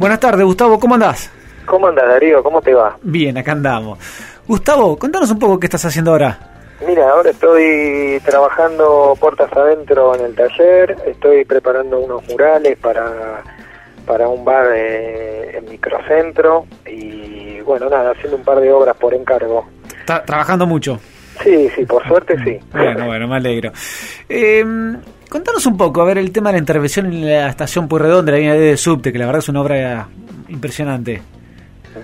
Buenas 0.00 0.18
tardes, 0.18 0.46
Gustavo, 0.46 0.80
¿cómo 0.80 0.94
andás? 0.94 1.30
¿Cómo 1.66 1.86
andas, 1.86 2.08
Darío? 2.08 2.42
¿Cómo 2.42 2.62
te 2.62 2.72
va? 2.72 2.96
Bien, 3.02 3.36
acá 3.36 3.52
andamos. 3.52 3.98
Gustavo, 4.48 4.98
contanos 4.98 5.30
un 5.30 5.38
poco 5.38 5.60
qué 5.60 5.66
estás 5.66 5.84
haciendo 5.84 6.12
ahora. 6.12 6.38
Mira, 6.88 7.10
ahora 7.10 7.28
estoy 7.28 8.18
trabajando 8.24 9.14
puertas 9.20 9.52
adentro 9.52 10.14
en 10.14 10.24
el 10.24 10.34
taller, 10.34 10.96
estoy 11.04 11.44
preparando 11.44 12.00
unos 12.00 12.26
murales 12.28 12.78
para, 12.78 13.42
para 14.06 14.26
un 14.26 14.42
bar 14.42 14.68
eh, 14.74 15.58
en 15.58 15.68
microcentro 15.68 16.64
y 16.86 17.60
bueno, 17.60 17.90
nada, 17.90 18.12
haciendo 18.12 18.38
un 18.38 18.42
par 18.42 18.58
de 18.58 18.72
obras 18.72 18.96
por 18.96 19.12
encargo. 19.12 19.66
¿Está 19.98 20.24
trabajando 20.24 20.66
mucho? 20.66 20.98
Sí, 21.44 21.68
sí, 21.76 21.84
por 21.84 22.08
suerte 22.08 22.42
sí. 22.42 22.58
Bueno, 22.72 23.04
bueno, 23.04 23.28
me 23.28 23.36
alegro. 23.36 23.70
Eh, 24.30 24.64
contanos 25.30 25.64
un 25.64 25.78
poco, 25.78 26.02
a 26.02 26.04
ver, 26.04 26.18
el 26.18 26.32
tema 26.32 26.50
de 26.50 26.54
la 26.54 26.58
intervención 26.58 27.06
en 27.06 27.24
la 27.24 27.48
estación 27.48 27.88
Pueyrredón 27.88 28.26
de 28.26 28.32
la 28.32 28.38
línea 28.38 28.54
D 28.54 28.60
de 28.60 28.76
subte, 28.76 29.12
que 29.12 29.18
la 29.18 29.26
verdad 29.26 29.38
es 29.38 29.48
una 29.48 29.62
obra 29.62 30.08
impresionante. 30.48 31.22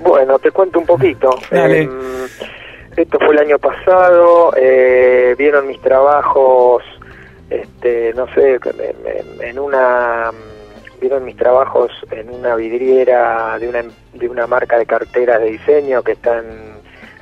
Bueno, 0.03 0.39
te 0.39 0.51
cuento 0.51 0.79
un 0.79 0.87
poquito. 0.87 1.31
Dale. 1.51 1.83
Eh, 1.83 1.89
esto 2.97 3.19
fue 3.19 3.35
el 3.35 3.41
año 3.41 3.59
pasado, 3.59 4.55
eh, 4.57 5.35
vieron 5.37 5.67
mis 5.67 5.81
trabajos, 5.83 6.83
este, 7.51 8.15
no 8.15 8.27
sé, 8.33 8.59
en, 9.41 9.59
una 9.59 10.31
vieron 10.99 11.25
mis 11.25 11.37
trabajos 11.37 11.93
en 12.11 12.31
una 12.31 12.57
vidriera 12.57 13.59
de 13.59 13.69
una 13.69 13.85
de 14.15 14.29
una 14.29 14.47
marca 14.47 14.79
de 14.79 14.87
carteras 14.87 15.41
de 15.41 15.51
diseño 15.51 16.03
que 16.03 16.13
está 16.13 16.39
en, 16.39 16.47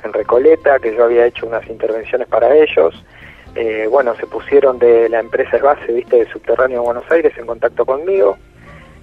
en 0.05 0.13
Recoleta, 0.13 0.79
que 0.79 0.95
yo 0.95 1.03
había 1.03 1.25
hecho 1.25 1.45
unas 1.45 1.67
intervenciones 1.67 2.27
para 2.29 2.55
ellos. 2.55 2.95
Eh, 3.55 3.87
bueno, 3.89 4.15
se 4.15 4.27
pusieron 4.27 4.77
de 4.79 5.07
la 5.07 5.19
empresa 5.19 5.57
base, 5.57 5.91
viste, 5.91 6.17
de 6.17 6.29
Subterráneo 6.29 6.81
de 6.81 6.85
Buenos 6.85 7.09
Aires 7.09 7.33
en 7.37 7.45
contacto 7.45 7.85
conmigo, 7.85 8.37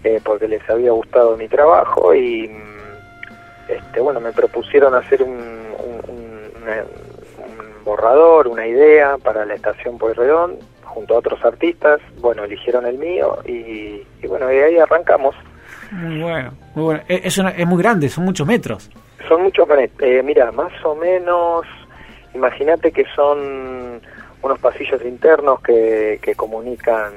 eh, 0.05 0.20
porque 0.23 0.47
les 0.47 0.69
había 0.69 0.91
gustado 0.91 1.37
mi 1.38 1.48
trabajo 1.48 2.15
y, 2.15 2.51
este, 3.69 4.00
bueno, 4.00 4.20
me 4.20 4.33
propusieron 4.33 4.95
hacer 4.95 5.23
un, 5.23 5.30
un, 5.30 6.00
un, 6.08 6.50
un 7.39 7.84
borrador, 7.84 8.47
una 8.47 8.67
idea 8.67 9.17
para 9.17 9.47
la 9.47 9.55
estación 9.55 9.97
Pueyrredón, 9.97 10.58
junto 10.84 11.14
a 11.14 11.19
otros 11.19 11.42
artistas. 11.45 12.00
Bueno, 12.19 12.45
eligieron 12.45 12.84
el 12.84 12.98
mío 12.98 13.39
y, 13.47 14.06
y 14.23 14.27
bueno, 14.27 14.48
de 14.48 14.64
ahí 14.64 14.78
arrancamos. 14.78 15.34
Muy 15.91 16.20
bueno, 16.20 16.53
muy 16.75 16.84
bueno. 16.84 17.03
Es, 17.08 17.25
es, 17.25 17.39
una, 17.39 17.50
es 17.50 17.67
muy 17.67 17.83
grande, 17.83 18.08
son 18.11 18.25
muchos 18.25 18.47
metros. 18.47 18.91
Son 19.28 19.42
muchos, 19.42 19.67
eh, 20.00 20.23
mira, 20.23 20.53
más 20.53 20.73
o 20.84 20.95
menos, 20.95 21.64
imagínate 22.34 22.92
que 22.92 23.06
son 23.14 24.00
unos 24.43 24.59
pasillos 24.59 25.03
internos 25.05 25.61
que, 25.61 26.19
que 26.21 26.35
comunican 26.35 27.12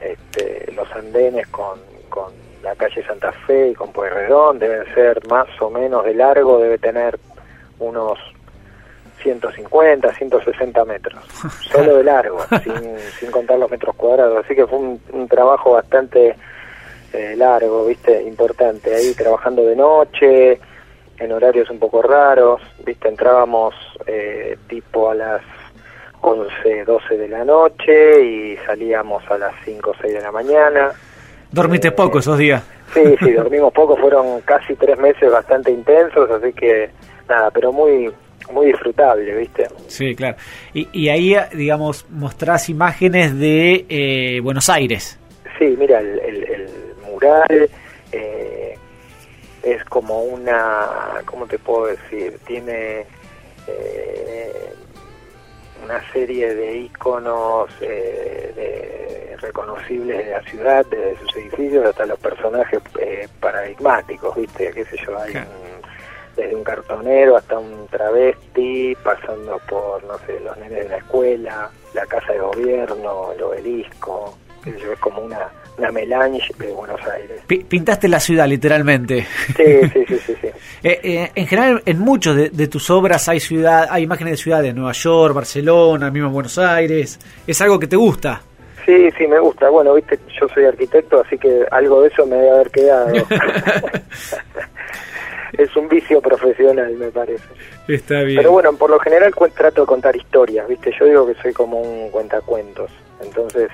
este, 0.00 0.72
los 0.72 0.90
andenes 0.92 1.46
con, 1.48 1.78
con 2.08 2.32
la 2.62 2.74
calle 2.74 3.04
Santa 3.04 3.32
Fe 3.32 3.70
y 3.70 3.74
con 3.74 3.92
Pueyrredón, 3.92 4.58
deben 4.58 4.84
ser 4.94 5.26
más 5.28 5.48
o 5.60 5.70
menos 5.70 6.04
de 6.04 6.14
largo, 6.14 6.58
debe 6.58 6.78
tener 6.78 7.18
unos 7.78 8.18
150, 9.22 10.12
160 10.14 10.84
metros, 10.84 11.22
solo 11.72 11.96
de 11.96 12.04
largo, 12.04 12.38
sin, 12.62 12.98
sin 13.18 13.30
contar 13.30 13.58
los 13.58 13.70
metros 13.70 13.94
cuadrados, 13.96 14.44
así 14.44 14.54
que 14.54 14.66
fue 14.66 14.78
un, 14.78 15.00
un 15.12 15.28
trabajo 15.28 15.72
bastante 15.72 16.36
eh, 17.12 17.34
largo, 17.36 17.86
viste, 17.86 18.22
importante, 18.22 18.94
ahí 18.94 19.14
trabajando 19.14 19.64
de 19.64 19.76
noche, 19.76 20.60
en 21.18 21.32
horarios 21.32 21.68
un 21.70 21.78
poco 21.78 22.02
raros, 22.02 22.60
viste, 22.84 23.08
entrábamos 23.08 23.74
eh, 24.06 24.56
tipo 24.68 25.10
a 25.10 25.14
las 25.14 25.42
11, 26.20 26.84
12 26.84 27.16
de 27.16 27.28
la 27.28 27.44
noche 27.44 28.24
y 28.24 28.56
salíamos 28.66 29.22
a 29.30 29.38
las 29.38 29.54
5 29.64 29.90
o 29.90 29.94
6 30.00 30.14
de 30.14 30.20
la 30.20 30.32
mañana. 30.32 30.90
¿Dormiste 31.50 31.88
eh, 31.88 31.92
poco 31.92 32.18
esos 32.18 32.38
días? 32.38 32.62
Sí, 32.92 33.02
sí, 33.20 33.32
dormimos 33.36 33.72
poco, 33.72 33.96
fueron 33.96 34.40
casi 34.42 34.74
tres 34.74 34.98
meses 34.98 35.30
bastante 35.30 35.70
intensos, 35.70 36.30
así 36.30 36.52
que 36.52 36.90
nada, 37.28 37.50
pero 37.50 37.72
muy 37.72 38.10
muy 38.52 38.66
disfrutable, 38.66 39.34
¿viste? 39.34 39.68
Sí, 39.88 40.14
claro. 40.14 40.36
Y, 40.72 40.88
y 40.92 41.08
ahí, 41.10 41.36
digamos, 41.52 42.06
mostrás 42.08 42.68
imágenes 42.70 43.38
de 43.38 43.84
eh, 43.88 44.40
Buenos 44.40 44.70
Aires. 44.70 45.18
Sí, 45.58 45.76
mira, 45.78 46.00
el, 46.00 46.18
el, 46.20 46.44
el 46.44 46.70
mural 47.04 47.68
eh, 48.12 48.78
es 49.62 49.84
como 49.84 50.22
una, 50.22 50.86
¿cómo 51.26 51.46
te 51.46 51.58
puedo 51.58 51.86
decir? 51.86 52.38
Tiene 52.46 53.04
eh, 53.66 54.72
una 55.84 56.00
serie 56.12 56.54
de 56.54 56.76
iconos 56.76 57.70
eh, 57.80 58.52
de, 58.56 59.36
reconocibles 59.38 60.24
de 60.26 60.30
la 60.32 60.42
ciudad, 60.42 60.84
desde 60.90 61.16
sus 61.20 61.36
edificios 61.36 61.86
hasta 61.86 62.06
los 62.06 62.18
personajes 62.18 62.80
eh, 63.00 63.28
paradigmáticos, 63.40 64.34
¿viste? 64.36 64.70
¿Qué 64.72 64.84
sé 64.84 64.96
yo? 65.04 65.18
Hay 65.18 65.34
un- 65.36 65.68
desde 66.36 66.54
un 66.54 66.62
cartonero 66.62 67.36
hasta 67.36 67.58
un 67.58 67.88
travesti, 67.88 68.96
pasando 69.02 69.58
por, 69.68 70.04
no 70.04 70.16
sé, 70.18 70.38
los 70.40 70.56
nenes 70.58 70.84
de 70.84 70.88
la 70.88 70.96
escuela, 70.98 71.70
la 71.94 72.06
casa 72.06 72.32
de 72.32 72.38
gobierno, 72.38 73.32
el 73.32 73.42
obelisco, 73.42 74.38
es 74.66 74.98
como 75.00 75.20
una, 75.22 75.48
una 75.76 75.90
melange 75.92 76.52
de 76.58 76.72
Buenos 76.72 77.00
Aires. 77.06 77.40
Pi- 77.46 77.64
Pintaste 77.64 78.08
la 78.08 78.20
ciudad, 78.20 78.46
literalmente. 78.46 79.26
Sí, 79.56 79.64
sí, 79.92 80.04
sí, 80.06 80.18
sí, 80.26 80.34
sí. 80.40 80.48
Eh, 80.80 81.00
eh, 81.02 81.30
en 81.34 81.46
general, 81.48 81.82
en 81.86 81.98
muchos 81.98 82.36
de, 82.36 82.50
de 82.50 82.68
tus 82.68 82.88
obras 82.90 83.28
hay 83.28 83.40
ciudad, 83.40 83.88
hay 83.90 84.04
imágenes 84.04 84.34
de 84.34 84.36
ciudades, 84.36 84.72
Nueva 84.72 84.92
York, 84.92 85.34
Barcelona, 85.34 86.08
mismo 86.08 86.30
Buenos 86.30 86.56
Aires. 86.56 87.18
¿Es 87.48 87.60
algo 87.60 87.80
que 87.80 87.88
te 87.88 87.96
gusta? 87.96 88.40
Sí, 88.86 89.10
sí, 89.18 89.26
me 89.26 89.40
gusta. 89.40 89.68
Bueno, 89.70 89.92
viste, 89.94 90.20
yo 90.40 90.46
soy 90.54 90.66
arquitecto, 90.66 91.20
así 91.20 91.36
que 91.36 91.66
algo 91.72 92.02
de 92.02 92.08
eso 92.08 92.24
me 92.26 92.36
debe 92.36 92.50
haber 92.50 92.70
quedado. 92.70 93.12
es 95.52 95.74
un 95.76 95.88
vicio 95.88 96.20
profesional, 96.20 96.92
me 96.94 97.08
parece. 97.10 97.44
Está 97.88 98.22
bien. 98.22 98.38
Pero 98.38 98.52
bueno, 98.52 98.72
por 98.74 98.90
lo 98.90 98.98
general 99.00 99.32
trato 99.56 99.80
de 99.80 99.86
contar 99.86 100.14
historias, 100.14 100.68
¿viste? 100.68 100.92
Yo 100.98 101.06
digo 101.06 101.26
que 101.26 101.34
soy 101.42 101.52
como 101.52 101.80
un 101.80 102.10
cuentacuentos. 102.10 102.90
Entonces, 103.22 103.68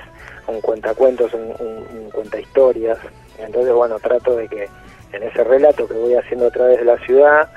un 0.47 0.61
cuentacuentos, 0.61 1.33
un, 1.35 1.55
un, 1.59 1.87
un 2.05 2.11
cuenta 2.11 2.39
historias. 2.41 2.99
Entonces, 3.39 3.73
bueno, 3.73 3.99
trato 3.99 4.37
de 4.37 4.49
que 4.49 4.69
en 5.13 5.23
ese 5.23 5.45
relato 5.45 5.87
que 5.87 5.95
voy 5.95 6.15
haciendo 6.15 6.47
a 6.47 6.51
través 6.51 6.79
de 6.79 6.85
la 6.85 6.99
ciudad 6.99 7.49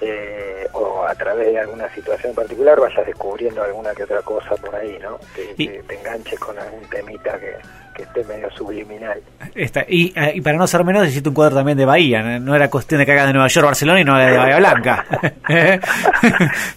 eh, 0.00 0.66
o 0.72 1.02
a 1.04 1.14
través 1.14 1.48
de 1.48 1.58
alguna 1.58 1.92
situación 1.94 2.30
en 2.30 2.36
particular 2.36 2.78
vayas 2.78 3.04
descubriendo 3.06 3.62
alguna 3.62 3.92
que 3.94 4.04
otra 4.04 4.22
cosa 4.22 4.54
por 4.56 4.74
ahí, 4.76 4.98
¿no? 5.02 5.18
Que, 5.34 5.54
Y- 5.56 5.68
que 5.68 5.82
te 5.82 5.94
enganches 5.98 6.38
con 6.38 6.56
algún 6.58 6.82
temita 6.88 7.38
que, 7.38 7.56
que 7.98 8.04
esté 8.04 8.24
medio 8.24 8.48
subliminal. 8.52 9.20
Está- 9.54 9.84
y, 9.88 10.14
y 10.34 10.40
para 10.40 10.56
no 10.56 10.66
ser 10.66 10.84
menos, 10.84 11.06
hiciste 11.06 11.28
un 11.28 11.34
cuadro 11.34 11.56
también 11.56 11.76
de 11.76 11.84
Bahía. 11.84 12.22
No, 12.22 12.38
No 12.40 12.54
era 12.56 12.70
cuestión 12.70 13.00
de 13.00 13.04
que 13.04 13.12
hagas 13.12 13.26
de 13.26 13.32
Nueva 13.34 13.48
York, 13.48 13.66
Barcelona 13.66 14.00
y 14.00 14.04
no 14.04 14.16
de 14.16 14.36
Bahía 14.38 14.56
Blanca. 14.58 15.04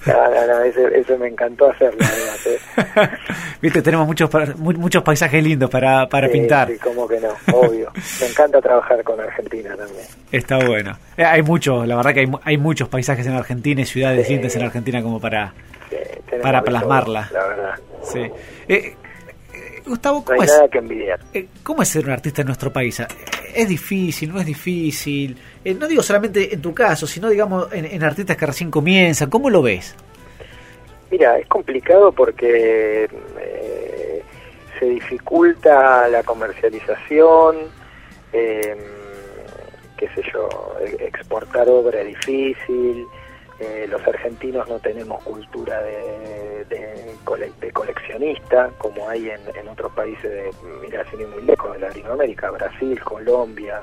No, 0.05 0.13
no, 0.13 0.47
no, 0.47 0.61
ese, 0.63 0.99
ese 0.99 1.17
me 1.17 1.27
encantó 1.27 1.69
hacerlo. 1.69 1.99
además, 2.01 2.47
¿eh? 2.47 3.09
Viste, 3.61 3.81
tenemos 3.81 4.07
muchos 4.07 4.29
muchos 4.57 5.03
paisajes 5.03 5.43
lindos 5.43 5.69
para, 5.69 6.07
para 6.07 6.27
Sí, 6.27 6.33
pintar. 6.33 6.67
Sí, 6.67 6.77
cómo 6.81 7.07
que 7.07 7.19
no, 7.19 7.29
obvio. 7.53 7.91
Me 8.19 8.27
encanta 8.27 8.61
trabajar 8.61 9.03
con 9.03 9.19
Argentina 9.19 9.75
también. 9.75 10.05
Está 10.31 10.57
bueno. 10.65 10.97
Eh, 11.17 11.23
hay 11.23 11.41
muchos, 11.43 11.87
la 11.87 11.95
verdad 11.95 12.13
que 12.13 12.21
hay, 12.21 12.31
hay 12.43 12.57
muchos 12.57 12.87
paisajes 12.89 13.25
en 13.27 13.33
Argentina 13.35 13.81
y 13.81 13.85
ciudades 13.85 14.27
Sí. 14.27 14.33
lindas 14.33 14.55
en 14.55 14.63
Argentina 14.63 15.01
como 15.03 15.19
para... 15.19 15.53
Sí, 15.89 15.97
Para 16.41 16.61
plasmarla. 16.63 17.27
todo, 17.29 17.39
la 17.41 17.47
verdad. 17.47 17.75
Sí. 18.03 18.31
Eh, 18.67 18.95
Gustavo, 19.91 20.17
No 20.19 20.25
¿cómo 20.25 20.41
hay 20.41 20.45
es, 20.47 20.53
nada 20.53 20.67
que 20.69 20.77
envidiar. 20.79 21.19
eh, 21.33 21.47
¿cómo 21.63 21.81
es 21.83 21.89
ser 21.89 22.05
un 22.05 22.11
artista 22.11 22.41
en 22.41 22.47
nuestro 22.47 22.71
país? 22.73 22.99
Eh, 22.99 23.07
¿Es 23.53 23.67
difícil? 23.69 24.31
¿No 24.33 24.39
es 24.39 24.45
difícil? 24.45 25.37
Eh, 25.63 25.73
no 25.73 25.87
digo 25.87 26.01
solamente 26.03 26.53
en 26.53 26.61
tu 26.61 26.73
caso, 26.73 27.05
sino 27.07 27.29
digamos 27.29 27.71
en, 27.73 27.85
en 27.85 28.03
artistas 28.03 28.35
que 28.37 28.45
recién 28.45 28.71
comienzan. 28.71 29.29
¿Cómo 29.29 29.49
lo 29.49 29.61
ves? 29.61 29.95
Mira, 31.11 31.37
es 31.37 31.47
complicado 31.47 32.11
porque 32.13 33.03
eh, 33.39 34.21
se 34.79 34.85
dificulta 34.85 36.07
la 36.07 36.23
comercialización, 36.23 37.57
eh, 38.33 38.77
qué 39.97 40.07
sé 40.15 40.21
yo, 40.33 40.47
e- 40.85 41.05
exportar 41.07 41.67
obra 41.69 41.99
es 42.01 42.07
difícil, 42.07 43.05
eh, 43.61 43.85
los 43.87 44.01
argentinos 44.07 44.67
no 44.67 44.79
tenemos 44.79 45.21
cultura 45.23 45.81
de, 45.83 46.65
de, 46.69 47.15
cole- 47.23 47.51
de 47.59 47.71
coleccionista 47.71 48.69
como 48.79 49.07
hay 49.07 49.29
en, 49.29 49.39
en 49.55 49.67
otros 49.67 49.91
países, 49.93 50.23
de, 50.23 50.51
mira, 50.81 51.05
sin 51.11 51.21
ir 51.21 51.27
muy 51.27 51.43
lejos, 51.43 51.73
de 51.73 51.79
Latinoamérica, 51.79 52.49
Brasil, 52.51 52.99
Colombia, 53.03 53.81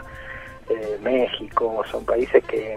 eh, 0.69 0.99
México, 1.03 1.83
son 1.91 2.05
países 2.05 2.43
que, 2.45 2.77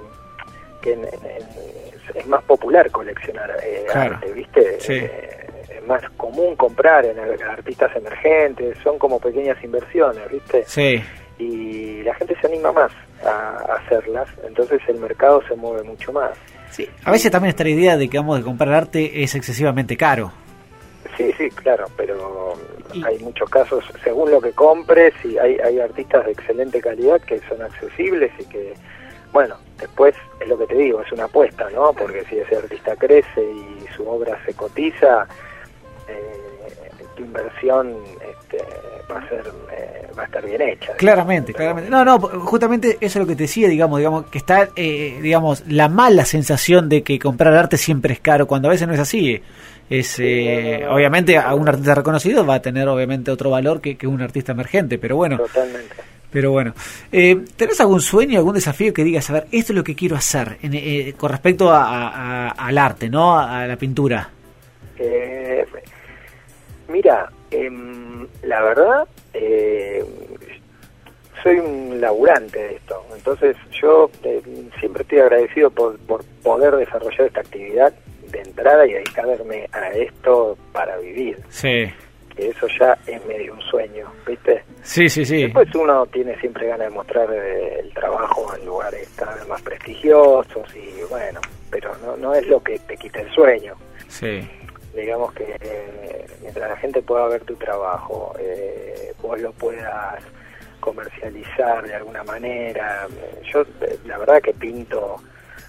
que 0.81 0.93
en- 0.93 1.05
en- 1.05 1.71
es 2.15 2.27
más 2.27 2.43
popular 2.43 2.89
coleccionar 2.91 3.55
eh, 3.63 3.85
Claro. 3.91 4.15
arte, 4.15 4.31
¿viste? 4.33 4.79
Sí. 4.79 4.93
Eh, 4.93 5.47
es 5.69 5.87
más 5.87 6.03
común 6.17 6.55
comprar 6.55 7.05
en 7.05 7.17
artistas 7.43 7.95
emergentes, 7.95 8.77
son 8.83 8.99
como 8.99 9.19
pequeñas 9.19 9.57
inversiones, 9.63 10.29
¿viste? 10.29 10.63
Sí. 10.67 11.03
Y 11.39 12.03
la 12.03 12.13
gente 12.15 12.35
se 12.39 12.47
anima 12.47 12.71
más 12.71 12.91
a, 13.25 13.29
a 13.29 13.75
hacerlas, 13.77 14.27
entonces 14.45 14.79
el 14.87 14.97
mercado 14.99 15.41
se 15.47 15.55
mueve 15.55 15.83
mucho 15.83 16.11
más. 16.11 16.31
Sí. 16.71 16.89
A 17.03 17.11
veces 17.11 17.31
también 17.31 17.49
está 17.49 17.63
la 17.63 17.69
idea 17.69 17.97
de 17.97 18.09
que 18.09 18.17
vamos 18.17 18.39
a 18.39 18.43
comprar 18.43 18.73
arte 18.73 19.23
es 19.23 19.35
excesivamente 19.35 19.95
caro. 19.95 20.31
Sí, 21.17 21.31
sí, 21.37 21.49
claro, 21.49 21.85
pero 21.97 22.55
hay 23.05 23.19
muchos 23.19 23.49
casos, 23.49 23.83
según 24.03 24.31
lo 24.31 24.41
que 24.41 24.51
compres, 24.51 25.13
y 25.23 25.37
hay, 25.37 25.57
hay 25.59 25.79
artistas 25.79 26.25
de 26.25 26.31
excelente 26.31 26.81
calidad 26.81 27.21
que 27.21 27.39
son 27.47 27.61
accesibles 27.61 28.31
y 28.39 28.45
que, 28.45 28.73
bueno, 29.31 29.55
después 29.79 30.15
es 30.39 30.47
lo 30.47 30.57
que 30.57 30.67
te 30.67 30.75
digo, 30.75 31.01
es 31.01 31.11
una 31.11 31.25
apuesta, 31.25 31.69
¿no? 31.71 31.93
Porque 31.93 32.23
si 32.25 32.39
ese 32.39 32.55
artista 32.55 32.95
crece 32.95 33.43
y 33.43 33.85
su 33.95 34.07
obra 34.07 34.39
se 34.45 34.53
cotiza, 34.53 35.27
tu 37.21 37.27
inversión 37.27 37.95
este, 38.29 38.57
va 39.11 39.19
a 39.19 39.29
ser 39.29 39.51
eh, 39.71 40.07
va 40.17 40.23
a 40.23 40.25
estar 40.25 40.45
bien 40.45 40.61
hecha. 40.61 40.93
Claramente, 40.93 41.53
claramente. 41.53 41.89
No, 41.89 42.03
no, 42.03 42.19
justamente 42.19 42.97
eso 42.99 43.19
es 43.19 43.23
lo 43.23 43.27
que 43.27 43.35
te 43.35 43.43
decía, 43.43 43.67
digamos, 43.67 43.99
digamos 43.99 44.25
que 44.27 44.37
está, 44.37 44.69
eh, 44.75 45.19
digamos, 45.21 45.63
la 45.67 45.89
mala 45.89 46.25
sensación 46.25 46.89
de 46.89 47.03
que 47.03 47.19
comprar 47.19 47.53
arte 47.53 47.77
siempre 47.77 48.13
es 48.13 48.19
caro, 48.19 48.47
cuando 48.47 48.67
a 48.67 48.71
veces 48.71 48.87
no 48.87 48.93
es 48.93 48.99
así. 48.99 49.41
Es, 49.89 50.19
eh, 50.19 50.85
obviamente, 50.89 51.37
a 51.37 51.53
un 51.53 51.67
artista 51.67 51.95
reconocido 51.95 52.45
va 52.45 52.55
a 52.55 52.61
tener, 52.61 52.87
obviamente, 52.87 53.29
otro 53.29 53.49
valor 53.49 53.81
que, 53.81 53.97
que 53.97 54.07
un 54.07 54.21
artista 54.21 54.53
emergente, 54.53 54.97
pero 54.97 55.17
bueno. 55.17 55.37
Totalmente. 55.37 55.95
Pero 56.31 56.51
bueno, 56.51 56.73
eh, 57.11 57.43
¿tenés 57.57 57.81
algún 57.81 57.99
sueño, 57.99 58.37
algún 58.37 58.55
desafío 58.55 58.93
que 58.93 59.03
digas, 59.03 59.29
a 59.29 59.33
ver, 59.33 59.47
esto 59.51 59.73
es 59.73 59.77
lo 59.77 59.83
que 59.83 59.95
quiero 59.95 60.15
hacer 60.15 60.59
en, 60.61 60.71
eh, 60.75 61.13
con 61.17 61.29
respecto 61.29 61.69
a, 61.69 62.07
a, 62.07 62.49
al 62.51 62.77
arte, 62.77 63.09
¿no? 63.09 63.37
A 63.37 63.67
la 63.67 63.75
pintura. 63.75 64.29
Eh, 64.97 65.60
mira, 66.91 67.29
eh, 67.51 67.69
la 68.43 68.61
verdad, 68.61 69.07
eh, 69.33 70.03
soy 71.43 71.59
un 71.59 71.99
laburante 71.99 72.59
de 72.59 72.75
esto. 72.75 73.03
Entonces 73.15 73.55
yo 73.81 74.09
eh, 74.23 74.41
siempre 74.79 75.03
estoy 75.03 75.19
agradecido 75.19 75.69
por, 75.69 75.97
por 75.99 76.23
poder 76.43 76.75
desarrollar 76.75 77.27
esta 77.27 77.41
actividad 77.41 77.93
de 78.31 78.41
entrada 78.41 78.85
y 78.85 78.93
dedicarme 78.93 79.67
a 79.71 79.89
esto 79.89 80.57
para 80.71 80.97
vivir. 80.97 81.37
Sí. 81.49 81.91
Que 82.35 82.47
eso 82.49 82.67
ya 82.79 82.97
es 83.07 83.25
medio 83.25 83.53
un 83.53 83.61
sueño, 83.61 84.11
¿viste? 84.25 84.63
Sí, 84.83 85.09
sí, 85.09 85.25
sí. 85.25 85.43
Después 85.43 85.67
uno 85.75 86.05
tiene 86.07 86.39
siempre 86.39 86.67
ganas 86.67 86.87
de 86.87 86.95
mostrar 86.95 87.29
eh, 87.33 87.79
el 87.79 87.93
trabajo 87.93 88.55
en 88.55 88.65
lugares 88.65 89.09
cada 89.17 89.35
vez 89.35 89.47
más 89.47 89.61
prestigiosos 89.61 90.75
y 90.75 91.03
bueno, 91.09 91.41
pero 91.69 91.91
no, 91.97 92.15
no 92.17 92.33
es 92.33 92.47
lo 92.47 92.61
que 92.63 92.79
te 92.79 92.95
quita 92.95 93.19
el 93.19 93.31
sueño. 93.31 93.75
Sí. 94.07 94.47
Digamos 94.93 95.33
que 95.33 95.55
eh, 95.61 96.25
mientras 96.41 96.69
la 96.69 96.77
gente 96.77 97.01
pueda 97.01 97.27
ver 97.27 97.43
tu 97.43 97.55
trabajo, 97.55 98.33
eh, 98.39 99.13
vos 99.21 99.39
lo 99.39 99.51
puedas 99.53 100.21
comercializar 100.79 101.87
de 101.87 101.95
alguna 101.95 102.23
manera. 102.23 103.07
Yo 103.51 103.63
la 104.05 104.17
verdad 104.17 104.41
que 104.41 104.53
pinto 104.53 105.17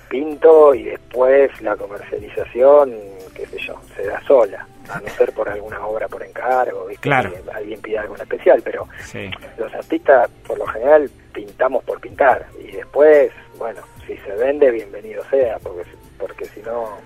pinto 0.09 0.75
y 0.75 0.83
después 0.85 1.51
la 1.63 1.75
comercialización, 1.75 2.93
qué 3.35 3.47
sé 3.47 3.57
yo, 3.61 3.81
se 3.97 4.05
da 4.07 4.21
sola, 4.25 4.67
a 4.91 5.01
no 5.01 5.09
ser 5.09 5.33
por 5.33 5.49
alguna 5.49 5.87
obra 5.87 6.07
por 6.07 6.23
encargo, 6.23 6.85
¿viste? 6.87 7.01
Claro. 7.09 7.31
que 7.33 7.51
alguien 7.51 7.81
pida 7.81 8.03
algo 8.03 8.17
especial, 8.17 8.61
pero 8.63 8.87
Sí. 9.05 9.31
los 9.57 9.73
artistas 9.75 10.29
por 10.47 10.59
lo 10.59 10.67
general 10.67 11.11
pintamos 11.33 11.83
por 11.85 11.99
pintar 11.99 12.45
y 12.61 12.73
después, 12.73 13.33
bueno, 13.57 13.81
si 14.07 14.19
se 14.19 14.33
vende, 14.35 14.71
bienvenido 14.71 15.25
sea, 15.31 15.59
porque 15.61 15.85
porque 16.19 16.45
si 16.45 16.61
no, 16.61 16.99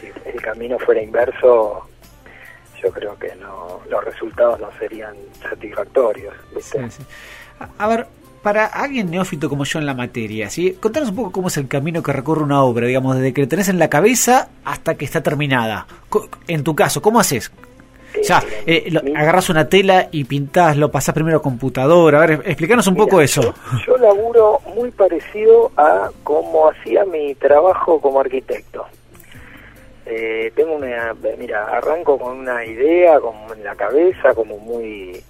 si 0.00 0.06
el 0.28 0.40
camino 0.40 0.78
fuera 0.78 1.02
inverso, 1.02 1.86
yo 2.82 2.90
creo 2.90 3.18
que 3.18 3.34
no 3.36 3.80
los 3.90 4.04
resultados 4.04 4.58
no 4.60 4.68
serían 4.78 5.14
satisfactorios, 5.42 6.34
¿viste? 6.54 6.78
Sí, 6.90 6.96
sí. 6.98 7.02
A, 7.60 7.84
a 7.84 7.88
ver, 7.88 8.06
para 8.42 8.64
alguien 8.66 9.10
neófito 9.10 9.48
como 9.50 9.64
yo 9.64 9.78
en 9.78 9.86
la 9.86 9.92
materia, 9.94 10.48
¿sí? 10.48 10.72
contanos 10.80 11.10
un 11.10 11.16
poco 11.16 11.32
cómo 11.32 11.48
es 11.48 11.56
el 11.58 11.68
camino 11.68 12.02
que 12.02 12.12
recorre 12.12 12.42
una 12.42 12.62
obra, 12.62 12.86
digamos, 12.86 13.16
desde 13.16 13.34
que 13.34 13.42
la 13.42 13.48
tenés 13.48 13.68
en 13.68 13.78
la 13.78 13.90
cabeza 13.90 14.48
hasta 14.64 14.94
que 14.94 15.04
está 15.04 15.22
terminada. 15.22 15.86
En 16.48 16.64
tu 16.64 16.74
caso, 16.74 17.02
¿cómo 17.02 17.20
haces? 17.20 17.52
O 18.18 18.24
sea, 18.24 18.42
eh, 18.66 18.88
lo- 18.90 19.02
mi- 19.02 19.14
agarrás 19.14 19.50
una 19.50 19.68
tela 19.68 20.08
y 20.10 20.24
pintás, 20.24 20.76
lo 20.76 20.90
pasás 20.90 21.14
primero 21.14 21.36
a 21.38 21.42
computadora. 21.42 22.18
A 22.22 22.26
ver, 22.26 22.42
explícanos 22.44 22.86
un 22.88 22.96
poco 22.96 23.20
eso. 23.20 23.40
Yo, 23.40 23.54
yo 23.86 23.96
laburo 23.98 24.58
muy 24.74 24.90
parecido 24.90 25.70
a 25.76 26.10
cómo 26.24 26.68
hacía 26.70 27.04
mi 27.04 27.34
trabajo 27.36 28.00
como 28.00 28.18
arquitecto. 28.20 28.84
Eh, 30.12 30.50
tengo 30.56 30.74
una, 30.74 31.14
mira, 31.38 31.66
arranco 31.66 32.18
con 32.18 32.38
una 32.38 32.64
idea 32.64 33.20
como 33.20 33.54
en 33.54 33.62
la 33.62 33.76
cabeza, 33.76 34.34
como 34.34 34.58
muy, 34.58 35.22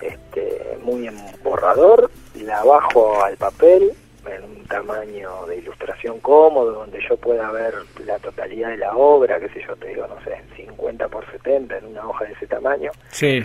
este, 0.00 0.78
muy 0.80 1.08
en 1.08 1.16
borrador, 1.42 2.08
la 2.36 2.62
bajo 2.62 3.24
al 3.24 3.36
papel 3.36 3.90
en 4.24 4.44
un 4.44 4.64
tamaño 4.66 5.44
de 5.48 5.56
ilustración 5.56 6.20
cómodo, 6.20 6.70
donde 6.70 7.00
yo 7.08 7.16
pueda 7.16 7.50
ver 7.50 7.74
la 8.06 8.20
totalidad 8.20 8.68
de 8.68 8.76
la 8.76 8.96
obra, 8.96 9.40
qué 9.40 9.48
sé 9.48 9.64
yo, 9.66 9.74
te 9.74 9.88
digo, 9.88 10.06
no 10.06 10.22
sé, 10.22 10.40
50 10.54 11.08
por 11.08 11.28
70 11.32 11.78
en 11.78 11.86
una 11.86 12.06
hoja 12.06 12.24
de 12.26 12.32
ese 12.34 12.46
tamaño. 12.46 12.92
Sí, 13.10 13.44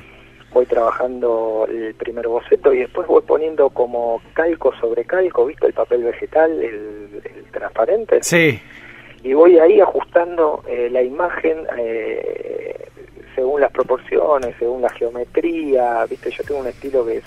voy 0.54 0.68
trabajando 0.68 1.68
el 1.68 1.96
primer 1.96 2.28
boceto 2.28 2.72
y 2.72 2.80
después 2.82 3.08
voy 3.08 3.24
poniendo 3.24 3.72
como 3.72 4.22
calco 4.34 4.72
sobre 4.80 5.06
calco, 5.06 5.48
¿viste? 5.48 5.66
El 5.66 5.74
papel 5.74 6.04
vegetal, 6.04 6.52
el, 6.52 7.22
el 7.24 7.52
transparente, 7.52 8.22
sí, 8.22 8.62
y 9.24 9.34
voy 9.34 9.58
ahí 9.60 9.80
ajustando 9.82 10.64
eh, 10.68 10.90
la 10.92 11.02
imagen 11.02 11.58
eh, 11.78 12.88
según 13.36 13.62
las 13.62 13.72
proporciones, 13.72 14.56
según 14.60 14.82
la 14.82 14.90
geometría, 14.90 16.06
¿viste? 16.10 16.32
Yo 16.32 16.44
tengo 16.44 16.62
un 16.62 16.68
estilo 16.68 17.06
que 17.06 17.18
es, 17.18 17.24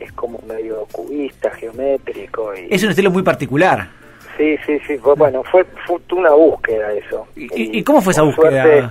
es 0.00 0.12
como 0.12 0.38
medio 0.46 0.86
cubista, 0.92 1.50
geométrico 1.50 2.54
y... 2.54 2.68
es 2.70 2.82
un 2.82 2.90
estilo 2.90 3.10
muy 3.10 3.22
particular. 3.22 3.88
Sí, 4.36 4.56
sí, 4.66 4.78
sí, 4.86 4.98
fue, 4.98 5.14
bueno, 5.14 5.42
fue, 5.44 5.64
fue 5.86 5.98
una 6.12 6.30
búsqueda 6.30 6.92
eso. 6.92 7.26
¿Y, 7.36 7.44
y- 7.44 7.78
y 7.78 7.82
cómo 7.84 8.00
fue 8.02 8.12
esa 8.12 8.22
búsqueda? 8.22 8.62
suerte, 8.62 8.88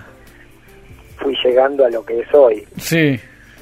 fui 1.18 1.38
llegando 1.44 1.86
a 1.86 1.90
lo 1.90 2.04
que 2.06 2.20
es 2.22 2.34
hoy. 2.34 2.66
Sí, 2.78 3.20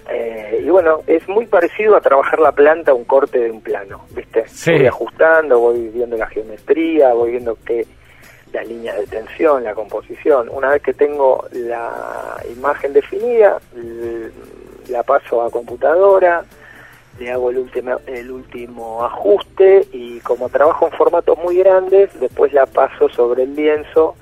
Eh, 0.10 0.62
y 0.66 0.70
bueno, 0.70 1.00
es 1.08 1.26
muy 1.30 1.46
parecido 1.46 1.96
a 1.96 2.02
trabajar 2.02 2.38
la 2.40 2.52
planta 2.52 2.92
a 2.92 2.94
un 2.94 3.06
corte 3.06 3.40
de 3.40 3.50
un 3.52 3.62
plano, 3.62 4.04
¿viste? 4.14 4.44
Sí. 4.48 4.72
Voy 4.74 4.86
ajustando, 4.88 5.60
voy 5.60 5.88
viendo 5.94 6.18
la 6.18 6.28
geometría, 6.28 7.14
voy 7.14 7.32
viendo 7.32 7.58
que 7.66 7.86
las 8.54 8.68
líneas 8.68 8.98
de 8.98 9.08
tensión, 9.08 9.64
la 9.64 9.74
composición. 9.74 10.48
Una 10.50 10.70
vez 10.70 10.82
que 10.82 10.94
tengo 10.94 11.46
la 11.52 12.38
imagen 12.56 12.94
definida, 12.94 13.60
la 14.88 15.04
paso 15.04 15.42
a 15.42 15.50
computadora, 15.50 16.46
le 17.20 17.32
hago 17.32 17.50
el 17.50 17.58
último, 17.58 18.00
el 18.08 18.32
último 18.32 19.04
ajuste 19.04 19.88
y 19.92 20.20
como 20.22 20.50
trabajo 20.50 20.88
en 20.88 20.94
formatos 20.94 21.38
muy 21.38 21.58
grandes, 21.58 22.10
después 22.20 22.54
la 22.54 22.66
paso 22.66 23.10
sobre 23.10 23.44
el 23.44 23.56
lienzo 23.56 24.16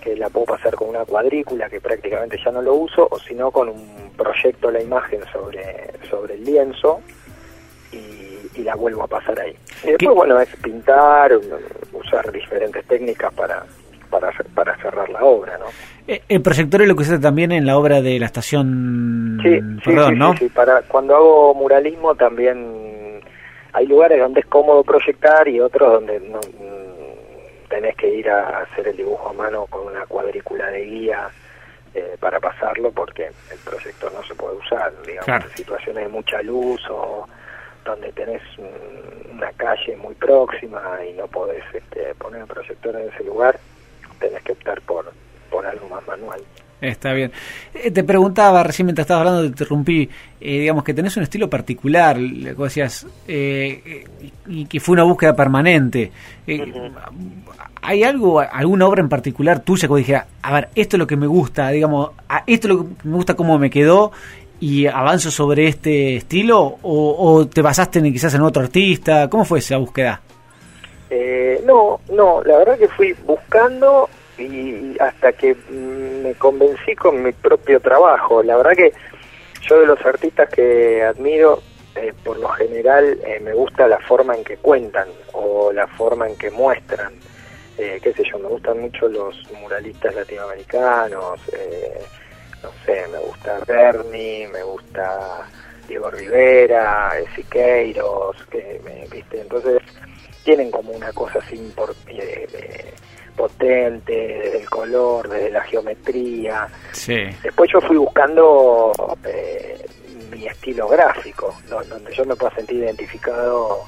que 0.00 0.16
la 0.16 0.28
puedo 0.30 0.46
pasar 0.46 0.74
con 0.74 0.88
una 0.88 1.04
cuadrícula 1.04 1.68
que 1.68 1.80
prácticamente 1.80 2.38
ya 2.42 2.52
no 2.52 2.62
lo 2.62 2.74
uso, 2.74 3.08
o 3.10 3.18
si 3.18 3.34
no 3.34 3.50
con 3.50 3.68
un 3.68 4.12
proyecto 4.16 4.70
la 4.70 4.80
imagen 4.80 5.20
sobre, 5.32 5.92
sobre 6.08 6.34
el 6.34 6.44
lienzo 6.44 7.00
y, 8.58 8.62
la 8.62 8.74
vuelvo 8.74 9.04
a 9.04 9.06
pasar 9.06 9.38
ahí. 9.40 9.50
Y 9.84 9.88
después, 9.88 9.96
¿Qué? 9.98 10.08
bueno, 10.08 10.40
es 10.40 10.48
pintar, 10.56 11.32
usar 11.92 12.30
diferentes 12.32 12.84
técnicas 12.86 13.32
para, 13.34 13.64
para, 14.10 14.76
cerrar 14.78 15.08
la 15.10 15.22
obra, 15.24 15.56
¿no? 15.58 15.66
Eh, 16.06 16.22
El 16.28 16.42
proyector 16.42 16.82
es 16.82 16.88
lo 16.88 16.96
que 16.96 17.02
hace 17.04 17.18
también 17.18 17.52
en 17.52 17.66
la 17.66 17.76
obra 17.78 18.00
de 18.00 18.18
la 18.18 18.26
estación 18.26 19.38
Sí, 19.42 19.60
Perdón, 19.84 20.12
sí, 20.14 20.18
¿no? 20.18 20.36
sí. 20.36 20.48
Para, 20.48 20.82
cuando 20.82 21.14
hago 21.14 21.54
muralismo 21.54 22.14
también 22.14 23.20
hay 23.72 23.86
lugares 23.86 24.18
donde 24.18 24.40
es 24.40 24.46
cómodo 24.46 24.82
proyectar 24.82 25.46
y 25.46 25.60
otros 25.60 25.92
donde 25.92 26.18
no, 26.20 26.38
mm, 26.38 27.68
tenés 27.68 27.94
que 27.96 28.08
ir 28.08 28.28
a 28.30 28.62
hacer 28.62 28.88
el 28.88 28.96
dibujo 28.96 29.28
a 29.28 29.32
mano 29.34 29.66
con 29.66 29.86
una 29.86 30.06
cuadrícula 30.06 30.66
de 30.70 30.84
guía 30.84 31.28
eh, 31.94 32.16
para 32.18 32.40
pasarlo 32.40 32.90
porque 32.90 33.26
el 33.26 33.58
proyector 33.64 34.10
no 34.12 34.22
se 34.24 34.34
puede 34.34 34.56
usar, 34.56 34.90
digamos, 35.06 35.26
Claro. 35.26 35.44
en 35.50 35.56
situaciones 35.56 36.04
de 36.04 36.08
mucha 36.08 36.42
luz 36.42 36.80
o 36.90 37.26
donde 37.84 38.12
tenés 38.12 38.42
una 39.34 39.50
calle 39.52 39.96
muy 39.96 40.14
próxima 40.14 40.80
y 41.08 41.16
no 41.16 41.26
podés 41.26 41.64
este, 41.74 42.14
poner 42.18 42.42
el 42.42 42.46
proyector 42.46 42.94
en 42.96 43.08
ese 43.12 43.24
lugar, 43.24 43.58
tenés 44.18 44.42
que 44.42 44.52
optar 44.52 44.80
por, 44.82 45.10
por 45.50 45.64
algo 45.66 45.88
más 45.88 46.06
manual. 46.06 46.40
Está 46.80 47.12
bien. 47.12 47.32
Eh, 47.74 47.90
te 47.90 48.04
preguntaba 48.04 48.62
recién 48.62 48.86
mientras 48.86 49.04
estabas 49.04 49.22
hablando, 49.22 49.42
te 49.42 49.48
interrumpí, 49.48 50.08
eh, 50.40 50.60
digamos 50.60 50.84
que 50.84 50.94
tenés 50.94 51.16
un 51.16 51.24
estilo 51.24 51.50
particular, 51.50 52.16
como 52.54 52.64
decías, 52.66 53.04
eh, 53.26 53.82
eh, 54.20 54.30
y 54.46 54.64
que 54.66 54.78
fue 54.78 54.92
una 54.92 55.02
búsqueda 55.02 55.34
permanente. 55.34 56.12
Eh. 56.46 56.72
¿Hay 57.82 58.04
algo, 58.04 58.38
alguna 58.40 58.86
obra 58.86 59.00
en 59.00 59.08
particular 59.08 59.60
tuya 59.60 59.88
que 59.88 59.94
dijera, 59.94 60.26
a 60.42 60.52
ver, 60.52 60.68
esto 60.76 60.96
es 60.96 60.98
lo 60.98 61.06
que 61.06 61.16
me 61.16 61.26
gusta, 61.26 61.68
digamos, 61.70 62.10
a- 62.28 62.44
esto 62.46 62.68
es 62.68 62.74
lo 62.74 62.84
que 62.84 62.90
me 63.04 63.14
gusta 63.16 63.34
cómo 63.34 63.58
me 63.58 63.70
quedó 63.70 64.12
y 64.60 64.86
avanzo 64.86 65.30
sobre 65.30 65.68
este 65.68 66.16
estilo? 66.16 66.78
¿O, 66.82 67.46
te 67.46 67.62
basaste 67.62 67.98
en 67.98 68.12
quizás 68.12 68.34
en 68.34 68.42
otro 68.42 68.62
artista? 68.62 69.28
¿Cómo 69.28 69.44
fue 69.44 69.58
esa 69.60 69.76
búsqueda? 69.76 70.20
Eh, 71.10 71.62
no, 71.64 72.00
no, 72.10 72.42
la 72.44 72.58
verdad 72.58 72.78
que 72.78 72.88
fui 72.88 73.14
buscando 73.24 74.08
y 74.36 74.96
hasta 75.00 75.32
que 75.32 75.54
mm, 75.54 76.22
me 76.22 76.34
convencí 76.34 76.94
con 76.94 77.22
mi 77.22 77.32
propio 77.32 77.80
trabajo. 77.80 78.42
La 78.42 78.56
verdad 78.56 78.72
que 78.76 78.92
yo 79.62 79.80
de 79.80 79.86
los 79.86 80.04
artistas 80.04 80.48
que 80.50 81.02
admiro, 81.02 81.60
eh, 81.94 82.12
por 82.24 82.38
lo 82.38 82.48
general 82.48 83.18
eh, 83.24 83.40
me 83.40 83.54
gusta 83.54 83.88
la 83.88 83.98
forma 84.00 84.36
en 84.36 84.44
que 84.44 84.56
cuentan 84.56 85.08
o 85.32 85.72
la 85.72 85.86
forma 85.86 86.28
en 86.28 86.36
que 86.36 86.50
muestran. 86.50 87.12
Eh, 87.78 88.00
qué 88.02 88.12
sé 88.12 88.24
yo, 88.28 88.38
me 88.40 88.48
gustan 88.48 88.80
mucho 88.80 89.06
los 89.08 89.36
muralistas 89.52 90.12
latinoamericanos, 90.12 91.40
eh, 91.52 92.00
no 92.62 92.70
sé, 92.84 93.06
me 93.08 93.18
gusta 93.18 93.58
Bernie, 93.66 94.48
me 94.48 94.62
gusta 94.62 95.46
Diego 95.86 96.10
Rivera, 96.10 97.12
Siqueiros, 97.34 98.36
que 98.50 98.80
me, 98.84 99.06
viste, 99.08 99.40
entonces 99.40 99.80
tienen 100.44 100.70
como 100.70 100.92
una 100.92 101.12
cosa 101.12 101.38
así 101.40 101.72
eh, 102.08 102.94
potente, 103.36 104.12
desde 104.12 104.60
el 104.60 104.70
color, 104.70 105.28
desde 105.28 105.50
la 105.50 105.62
geometría. 105.62 106.68
Sí. 106.92 107.18
Después 107.42 107.70
yo 107.72 107.80
fui 107.80 107.96
buscando 107.96 108.92
eh, 109.24 109.86
mi 110.30 110.46
estilo 110.46 110.88
gráfico, 110.88 111.54
donde 111.68 112.12
yo 112.14 112.24
me 112.24 112.34
pueda 112.34 112.54
sentir 112.54 112.78
identificado 112.78 113.84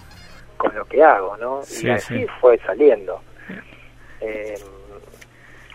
con 0.56 0.74
lo 0.74 0.84
que 0.84 1.02
hago, 1.02 1.36
¿no? 1.38 1.62
y 1.82 1.90
así 1.90 2.26
fue 2.40 2.58
saliendo. 2.58 3.20
Eh, 4.20 4.54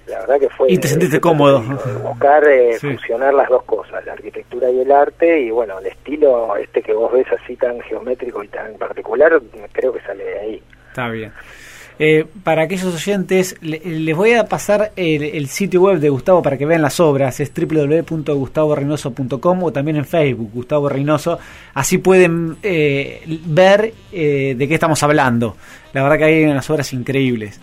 la 0.08 0.20
verdad 0.20 0.40
que 0.40 0.50
fue... 0.50 0.72
Y 0.72 0.78
te 0.78 0.88
sentiste 0.88 1.20
cómodo. 1.20 1.64
Buscar 2.04 2.48
eh, 2.48 2.78
fusionar 2.80 3.34
las 3.34 3.50
dos 3.50 3.64
cosas, 3.64 4.06
la 4.06 4.14
arquitectura 4.14 4.70
y 4.70 4.82
el 4.82 4.92
arte, 4.92 5.42
y 5.42 5.50
bueno, 5.50 5.80
el 5.80 5.88
estilo 5.88 6.56
este 6.58 6.84
que 6.84 6.94
vos 6.94 7.12
ves 7.12 7.26
así 7.32 7.56
tan 7.56 7.82
geométrico 7.82 8.44
y 8.44 8.48
tan 8.50 8.76
particular, 8.76 9.42
creo 9.72 9.94
que 9.94 10.02
sale 10.02 10.24
de 10.24 10.40
ahí. 10.40 10.62
Está 10.90 11.10
bien. 11.10 11.34
Eh, 11.98 12.26
para 12.44 12.64
aquellos 12.64 12.94
oyentes, 12.94 13.56
les 13.62 14.14
voy 14.16 14.34
a 14.34 14.48
pasar 14.48 14.92
el, 14.98 15.48
sitio 15.48 15.82
web 15.82 16.00
de 16.00 16.10
Gustavo 16.10 16.44
para 16.44 16.58
que 16.58 16.66
vean 16.66 16.82
las 16.82 17.00
obras. 17.00 17.40
Es 17.40 17.54
www.gustavoreinoso.com 17.54 19.64
o 19.64 19.72
también 19.72 19.96
en 19.98 20.06
Facebook, 20.06 20.52
Gustavo 20.54 20.90
Reynoso. 20.90 21.40
Así 21.74 22.00
pueden 22.00 22.58
eh, 22.62 23.24
ver 23.46 23.94
de 24.12 24.66
qué 24.68 24.74
estamos 24.74 25.02
hablando. 25.04 25.56
La 25.94 26.04
verdad 26.04 26.18
que 26.18 26.26
hay 26.26 26.44
unas 26.44 26.70
obras 26.70 26.92
increíbles. 26.92 27.62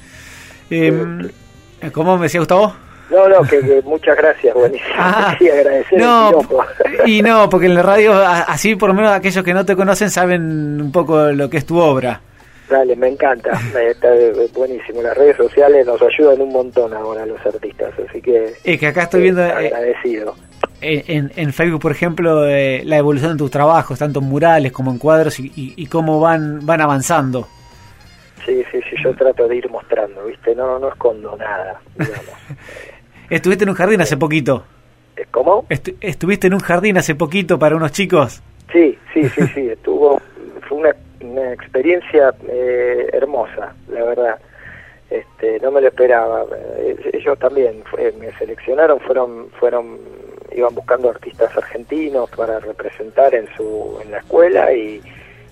¿Cómo 1.91 2.17
me 2.17 2.25
decía 2.25 2.41
Gustavo? 2.41 2.75
No, 3.11 3.29
no, 3.29 3.43
que, 3.43 3.83
muchas 3.85 4.17
gracias, 4.17 4.55
buenísimo. 4.55 4.95
Ah, 4.97 5.37
sí, 5.39 5.49
agradecer 5.49 6.01
no, 6.01 6.31
y 7.05 7.21
no, 7.21 7.49
porque 7.51 7.67
en 7.67 7.75
la 7.75 7.83
radio, 7.83 8.15
así 8.15 8.75
por 8.75 8.89
lo 8.89 8.95
menos 8.95 9.13
aquellos 9.13 9.45
que 9.45 9.53
no 9.53 9.67
te 9.67 9.77
conocen 9.77 10.11
saben 10.11 10.81
un 10.81 10.93
poco 10.93 11.27
lo 11.27 11.51
que 11.51 11.59
es 11.59 11.67
tu 11.67 11.79
obra. 11.79 12.21
Dale, 12.71 12.97
me 12.97 13.09
encanta, 13.09 13.51
está 13.87 14.09
buenísimo. 14.55 15.03
Las 15.03 15.15
redes 15.15 15.37
sociales 15.37 15.85
nos 15.85 16.01
ayudan 16.01 16.41
un 16.41 16.53
montón 16.53 16.95
ahora 16.95 17.27
los 17.27 17.45
artistas, 17.45 17.93
así 18.09 18.23
que... 18.23 18.55
Es 18.65 18.81
que 18.81 18.87
acá 18.87 19.03
estoy 19.03 19.23
viendo... 19.23 19.43
Eh, 19.45 19.53
agradecido. 19.53 20.35
en, 20.81 21.31
en, 21.37 21.53
Facebook, 21.53 21.83
por 21.83 21.93
ejemplo, 21.93 22.49
eh, 22.49 22.81
la 22.87 22.97
evolución 22.97 23.33
de 23.33 23.37
tus 23.37 23.51
trabajos, 23.51 23.99
tanto 23.99 24.21
en 24.21 24.27
murales 24.27 24.73
como 24.73 24.91
en 24.91 24.97
cuadros, 24.97 25.39
y, 25.39 25.53
y 25.55 25.87
cómo 25.87 26.19
van, 26.19 26.65
van 26.65 26.81
avanzando. 26.81 27.47
Sí, 28.45 28.65
sí, 28.71 28.81
sí, 28.91 28.97
yo 29.03 29.15
trato 29.15 29.47
de 29.47 29.57
ir 29.57 29.71
mostrando, 29.71 30.25
¿viste? 30.25 30.55
No, 30.55 30.79
no 30.79 30.89
escondo 30.89 31.37
nada, 31.37 31.81
digamos. 31.97 32.35
¿Estuviste 33.31 33.65
en 33.65 33.71
un 33.71 33.77
jardín 33.77 34.01
hace 34.01 34.17
poquito? 34.17 34.65
Eh, 35.17 35.27
¿Cómo? 35.31 35.67
¿Estuviste 35.69 36.49
en 36.49 36.55
un 36.55 36.61
jardín 36.61 36.99
hace 36.99 37.15
poquito 37.15 37.59
para 37.59 37.77
unos 37.77 37.93
chicos? 37.93 38.43
Sí, 38.73 38.99
sí, 39.13 39.29
sí, 39.29 39.47
sí, 39.55 39.69
estuvo, 39.69 40.21
fue 40.69 40.79
una, 40.79 40.97
una 41.21 41.53
experiencia 41.53 42.35
eh, 42.49 43.09
hermosa, 43.13 43.75
la 43.89 44.05
verdad. 44.05 44.39
Este, 45.11 45.61
no 45.61 45.71
me 45.71 45.83
lo 45.83 45.89
esperaba. 45.89 46.45
Eh, 46.79 47.11
ellos 47.13 47.39
también 47.39 47.85
me 48.19 48.33
seleccionaron, 48.39 48.99
fueron, 49.01 49.51
fueron, 49.61 49.99
iban 50.55 50.75
buscando 50.75 51.11
artistas 51.11 51.55
argentinos 51.57 52.31
para 52.31 52.61
representar 52.61 53.35
en 53.35 53.47
su, 53.57 53.99
en 54.03 54.11
la 54.11 54.19
escuela 54.19 54.73
y, 54.73 55.03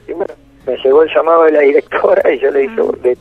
y 0.08 0.12
bueno, 0.12 0.32
me 0.66 0.76
llegó 0.76 1.02
el 1.02 1.10
llamado 1.14 1.44
de 1.44 1.52
la 1.52 1.60
directora 1.60 2.32
y 2.32 2.38
yo 2.38 2.50
le 2.50 2.60
dije 2.60 3.16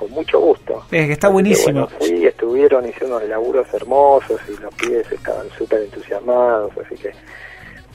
con 0.00 0.10
mucho 0.12 0.40
gusto. 0.40 0.82
Es 0.90 1.06
que 1.06 1.12
está 1.12 1.28
buenísimo. 1.28 1.86
fui, 1.86 2.24
estuvieron, 2.24 2.88
hicieron 2.88 3.12
unos 3.12 3.28
laburos 3.28 3.66
hermosos 3.74 4.40
y 4.48 4.62
los 4.62 4.74
pibes 4.74 5.12
estaban 5.12 5.46
súper 5.58 5.82
entusiasmados, 5.82 6.72
así 6.78 6.94
que 6.94 7.12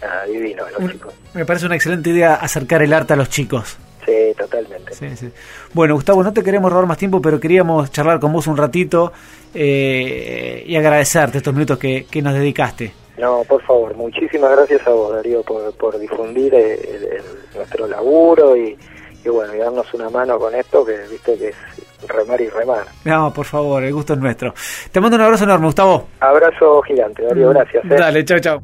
nada, 0.01 0.25
divino 0.25 0.63
los 0.77 0.91
chicos. 0.91 1.13
Me 1.33 1.45
parece 1.45 1.65
una 1.65 1.75
excelente 1.75 2.11
idea 2.11 2.35
acercar 2.35 2.83
el 2.83 2.93
arte 2.93 3.13
a 3.13 3.15
los 3.15 3.29
chicos. 3.29 3.77
Sí, 4.05 4.33
totalmente. 4.37 4.93
Bueno, 5.73 5.95
Gustavo, 5.95 6.23
no 6.23 6.31
te 6.31 6.43
queremos 6.43 6.71
robar 6.71 6.85
más 6.85 6.99
tiempo, 6.99 7.19
pero 7.19 7.39
queríamos 7.39 7.91
charlar 7.91 8.19
con 8.19 8.31
vos 8.31 8.45
un 8.45 8.55
ratito 8.55 9.11
eh, 9.51 10.63
y 10.67 10.75
agradecerte 10.75 11.39
estos 11.39 11.55
minutos 11.55 11.79
que, 11.79 12.05
que 12.05 12.21
nos 12.21 12.35
dedicaste. 12.35 12.93
No, 13.17 13.43
por 13.47 13.61
favor, 13.63 13.95
muchísimas 13.95 14.51
gracias 14.51 14.85
a 14.87 14.91
vos, 14.91 15.13
Darío, 15.15 15.41
por, 15.43 15.73
por 15.77 15.97
difundir 15.97 16.53
el, 16.53 17.21
nuestro 17.55 17.87
laburo 17.87 18.55
y, 18.57 18.77
y, 19.23 19.29
bueno, 19.29 19.55
y 19.55 19.57
darnos 19.59 19.93
una 19.93 20.09
mano 20.09 20.37
con 20.37 20.53
esto 20.53 20.85
que 20.85 20.97
viste 21.09 21.37
que 21.37 21.49
es 21.49 21.55
remar 22.07 22.41
y 22.41 22.49
remar. 22.49 22.83
No, 23.05 23.31
por 23.33 23.45
favor, 23.45 23.83
el 23.83 23.93
gusto 23.93 24.13
es 24.13 24.19
nuestro. 24.19 24.53
Te 24.91 24.99
mando 24.99 25.15
un 25.15 25.23
abrazo 25.23 25.45
enorme, 25.45 25.67
Gustavo. 25.67 26.07
Abrazo 26.19 26.81
gigante, 26.81 27.23
Darío, 27.23 27.49
gracias. 27.49 27.85
¿eh? 27.85 27.95
Dale, 27.97 28.25
chao, 28.25 28.39
chao. 28.39 28.61